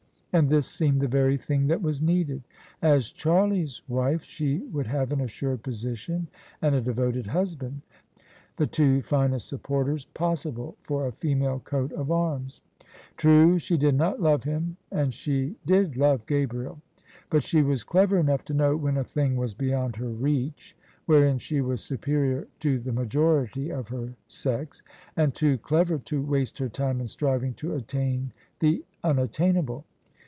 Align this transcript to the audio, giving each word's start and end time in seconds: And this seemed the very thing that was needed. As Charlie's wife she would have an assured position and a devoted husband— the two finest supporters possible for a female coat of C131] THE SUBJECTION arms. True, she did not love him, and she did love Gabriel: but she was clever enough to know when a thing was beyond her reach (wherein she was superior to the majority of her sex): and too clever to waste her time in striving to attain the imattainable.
And 0.33 0.47
this 0.47 0.65
seemed 0.69 1.01
the 1.01 1.09
very 1.09 1.35
thing 1.35 1.67
that 1.67 1.81
was 1.81 2.01
needed. 2.01 2.43
As 2.81 3.11
Charlie's 3.11 3.81
wife 3.89 4.23
she 4.23 4.59
would 4.59 4.87
have 4.87 5.11
an 5.11 5.19
assured 5.19 5.61
position 5.61 6.29
and 6.61 6.73
a 6.73 6.79
devoted 6.79 7.27
husband— 7.27 7.81
the 8.55 8.65
two 8.65 9.01
finest 9.01 9.49
supporters 9.49 10.05
possible 10.05 10.77
for 10.79 11.05
a 11.05 11.11
female 11.11 11.59
coat 11.59 11.91
of 11.91 12.07
C131] 12.07 12.45
THE 12.45 12.49
SUBJECTION 12.49 12.61
arms. 12.61 12.61
True, 13.17 13.59
she 13.59 13.75
did 13.77 13.95
not 13.95 14.21
love 14.21 14.45
him, 14.45 14.77
and 14.89 15.13
she 15.13 15.57
did 15.65 15.97
love 15.97 16.25
Gabriel: 16.27 16.79
but 17.29 17.43
she 17.43 17.61
was 17.61 17.83
clever 17.83 18.17
enough 18.17 18.45
to 18.45 18.53
know 18.53 18.77
when 18.77 18.95
a 18.95 19.03
thing 19.03 19.35
was 19.35 19.53
beyond 19.53 19.97
her 19.97 20.07
reach 20.07 20.77
(wherein 21.07 21.39
she 21.39 21.59
was 21.59 21.83
superior 21.83 22.47
to 22.61 22.79
the 22.79 22.93
majority 22.93 23.69
of 23.69 23.89
her 23.89 24.13
sex): 24.29 24.81
and 25.17 25.35
too 25.35 25.57
clever 25.57 25.97
to 25.97 26.21
waste 26.23 26.59
her 26.59 26.69
time 26.69 27.01
in 27.01 27.07
striving 27.09 27.53
to 27.55 27.73
attain 27.73 28.31
the 28.61 28.85
imattainable. 29.03 29.83